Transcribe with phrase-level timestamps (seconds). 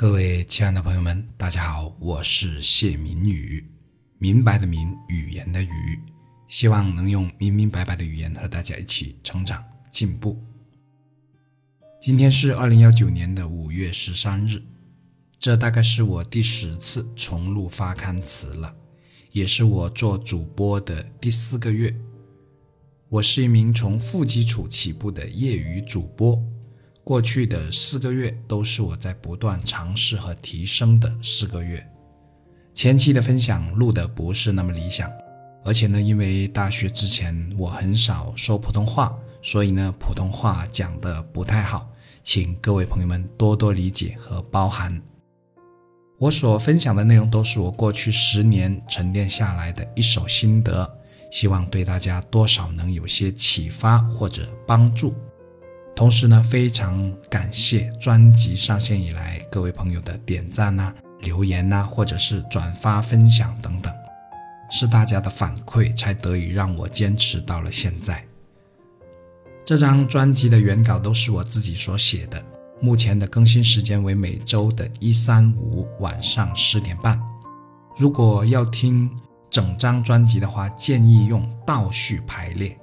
[0.00, 3.62] 各位亲爱的朋友们，大家好，我是谢明宇，
[4.16, 6.00] 明白的明，语言的语，
[6.48, 10.42] 希望能用明明白白的语言和大家一起成长进步。
[12.00, 14.62] 今天是二零幺九年的五月十三日，
[15.38, 18.74] 这大概是我第十次重录发刊词了，
[19.32, 21.94] 也是我做主播的第四个月。
[23.10, 26.42] 我是一名从负基础起步的业余主播。
[27.02, 31.84] 过去的四个月都是我在不断尝试和提升的四个月。
[32.72, 35.10] 前期的分享录的不是那么理想，
[35.64, 41.90] 而且呢，因为大学之前我很少说普通话，所以呢，普通话讲的不太好，
[42.22, 45.02] 请各位朋友们多多理解和包涵。
[46.18, 50.88] 我所分享的内容都是我过去十年沉淀下来的一手心得，
[51.32, 55.14] 希望对大家多少能有些启发或者帮助。
[55.94, 63.92] 同时呢，非常感谢专辑上线以来各位朋友的点赞呐、留言呐，或者是转发分享等等，
[64.70, 68.24] 是大家的反馈才得以让我坚持到了现在。
[69.62, 72.42] 这张专辑的原稿都是我自己所写的，
[72.80, 77.20] 目前的更新时间为每周的一三五晚上十点半。
[77.98, 79.10] 如果要听
[79.50, 82.79] 整张专辑的话，建议用倒序排列。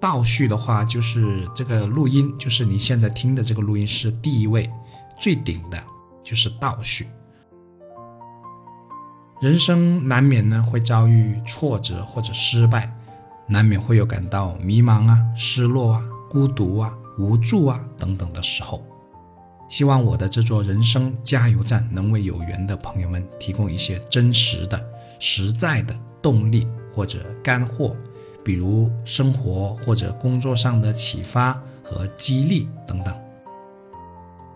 [0.00, 4.70] 倒序的话，就是这个录音，就是你现在听的这个录音是第一位，
[5.18, 5.82] 最顶的，
[6.22, 7.06] 就是倒序。
[9.40, 12.92] 人生难免呢会遭遇挫折或者失败，
[13.46, 18.84] 难免会有感到迷茫啊、失落啊、孤独啊、无助啊等等的时候。
[19.68, 24.82] 希望我的这座人生加油站能为有缘的朋友们提供一些真实的、
[25.20, 27.94] 实在的动力或者干货。
[28.48, 31.52] 比如生活或者工作上的启发
[31.84, 33.14] 和激励等等，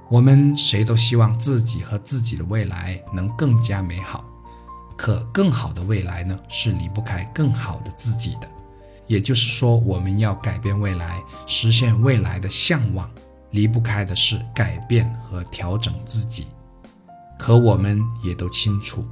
[0.08, 4.24] 我们谁都希望自己和自己的未来能更加美好。
[4.96, 8.48] 可更好的未来呢，是离不开更好的自己的。
[9.06, 13.10] 也就是说，我们要改变未来，实现未来的向往，
[13.50, 16.46] 离不开的是改变和调整自己。
[17.38, 19.04] 可我们也都清楚，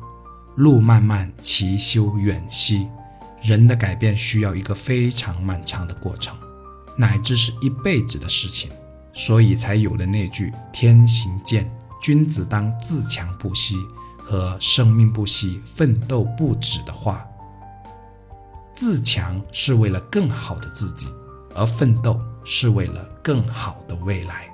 [0.56, 2.88] 路漫漫其修远兮。
[3.42, 6.36] 人的改变需要一个非常漫长的过程，
[6.96, 8.70] 乃至是一辈子的事情，
[9.12, 11.70] 所以才有了那句“天行健，
[12.02, 13.76] 君子当自强不息”
[14.22, 17.26] 和“生命不息，奋斗不止”的话。
[18.74, 21.08] 自强是为了更好的自己，
[21.54, 24.48] 而奋斗是为了更好的未来。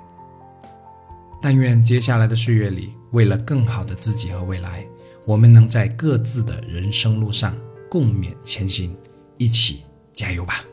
[1.41, 4.85] 但愿接下来的岁月里，为了更好的自己和未来，
[5.23, 7.55] 我们能在各自的人生路上。
[7.89, 8.95] 共勉前行，
[9.37, 9.83] 一起
[10.13, 10.65] 加油吧！